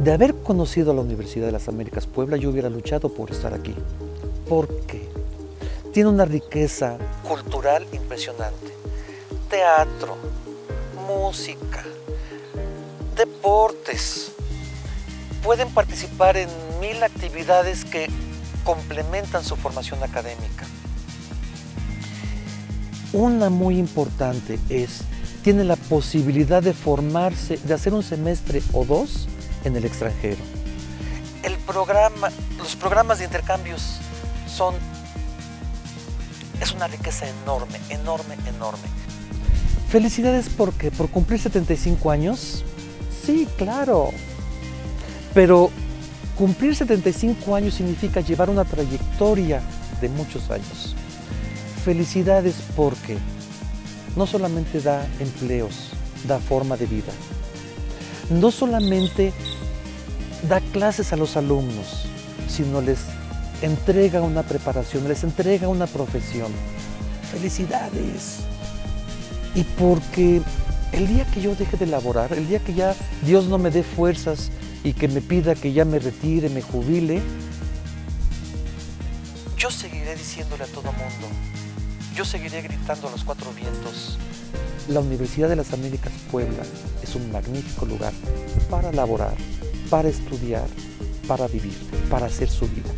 de 0.00 0.12
haber 0.12 0.34
conocido 0.36 0.92
a 0.92 0.94
la 0.94 1.00
Universidad 1.00 1.46
de 1.46 1.52
las 1.52 1.68
Américas 1.68 2.06
Puebla, 2.06 2.36
yo 2.36 2.50
hubiera 2.50 2.70
luchado 2.70 3.08
por 3.08 3.30
estar 3.30 3.52
aquí. 3.52 3.74
¿Por 4.48 4.68
qué? 4.86 5.08
Tiene 5.92 6.08
una 6.08 6.24
riqueza 6.24 6.98
cultural 7.26 7.84
impresionante. 7.92 8.72
Teatro, 9.50 10.16
música, 11.08 11.84
deportes. 13.16 14.32
Pueden 15.42 15.68
participar 15.70 16.36
en 16.36 16.48
mil 16.80 17.02
actividades 17.02 17.84
que 17.84 18.08
complementan 18.64 19.42
su 19.42 19.56
formación 19.56 20.00
académica. 20.02 20.66
Una 23.12 23.50
muy 23.50 23.78
importante 23.78 24.60
es, 24.68 25.00
tiene 25.42 25.64
la 25.64 25.76
posibilidad 25.76 26.62
de 26.62 26.74
formarse, 26.74 27.56
de 27.56 27.74
hacer 27.74 27.94
un 27.94 28.02
semestre 28.02 28.62
o 28.72 28.84
dos 28.84 29.26
en 29.64 29.76
el 29.76 29.84
extranjero. 29.84 30.38
El 31.42 31.56
programa, 31.58 32.30
los 32.56 32.76
programas 32.76 33.18
de 33.18 33.24
intercambios 33.24 33.98
son, 34.46 34.74
es 36.60 36.72
una 36.72 36.88
riqueza 36.88 37.26
enorme, 37.28 37.78
enorme, 37.90 38.36
enorme. 38.46 38.82
Felicidades 39.88 40.48
porque 40.48 40.90
por 40.90 41.08
cumplir 41.08 41.40
75 41.40 42.10
años, 42.10 42.64
sí, 43.24 43.48
claro, 43.56 44.10
pero 45.32 45.70
cumplir 46.36 46.74
75 46.74 47.54
años 47.54 47.74
significa 47.74 48.20
llevar 48.20 48.50
una 48.50 48.64
trayectoria 48.64 49.62
de 50.00 50.08
muchos 50.08 50.50
años. 50.50 50.94
Felicidades 51.84 52.56
porque 52.76 53.16
no 54.16 54.26
solamente 54.26 54.80
da 54.80 55.06
empleos, 55.20 55.90
da 56.26 56.38
forma 56.38 56.76
de 56.76 56.86
vida. 56.86 57.12
No 58.30 58.50
solamente 58.50 59.32
da 60.48 60.60
clases 60.72 61.12
a 61.12 61.16
los 61.16 61.36
alumnos, 61.36 62.06
sino 62.48 62.80
les 62.80 62.98
entrega 63.62 64.22
una 64.22 64.42
preparación, 64.42 65.08
les 65.08 65.24
entrega 65.24 65.68
una 65.68 65.86
profesión. 65.86 66.52
Felicidades. 67.32 68.40
Y 69.54 69.64
porque 69.64 70.42
el 70.92 71.06
día 71.08 71.24
que 71.26 71.40
yo 71.40 71.54
deje 71.54 71.76
de 71.76 71.86
laborar, 71.86 72.32
el 72.32 72.48
día 72.48 72.58
que 72.60 72.74
ya 72.74 72.94
Dios 73.22 73.46
no 73.46 73.58
me 73.58 73.70
dé 73.70 73.82
fuerzas 73.82 74.50
y 74.84 74.92
que 74.92 75.08
me 75.08 75.20
pida 75.20 75.54
que 75.54 75.72
ya 75.72 75.84
me 75.84 75.98
retire, 75.98 76.48
me 76.48 76.62
jubile, 76.62 77.20
yo 79.56 79.70
seguiré 79.70 80.14
diciéndole 80.14 80.64
a 80.64 80.66
todo 80.68 80.92
mundo, 80.92 81.26
yo 82.14 82.24
seguiré 82.24 82.62
gritando 82.62 83.08
a 83.08 83.10
los 83.10 83.24
cuatro 83.24 83.52
vientos, 83.52 84.18
la 84.88 85.00
Universidad 85.00 85.50
de 85.50 85.56
las 85.56 85.72
Américas 85.72 86.12
Puebla 86.30 86.62
es 87.02 87.14
un 87.14 87.30
magnífico 87.30 87.84
lugar 87.84 88.12
para 88.70 88.90
laborar, 88.90 89.36
para 89.90 90.08
estudiar, 90.08 90.66
para 91.26 91.46
vivir, 91.46 91.76
para 92.10 92.26
hacer 92.26 92.48
su 92.48 92.66
vida. 92.68 92.90